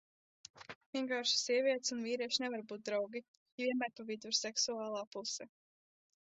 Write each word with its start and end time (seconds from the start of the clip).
Vienkārši 0.95 1.35
sievietes 1.41 1.93
un 1.95 2.01
vīrieši 2.05 2.43
nevar 2.45 2.63
būt 2.71 2.85
draugi, 2.89 3.21
jo 3.61 3.67
vienmēr 3.69 3.95
pa 4.01 4.07
vidu 4.09 4.33
ir 4.33 4.39
seksuālā 4.39 5.05
puse. 5.19 5.49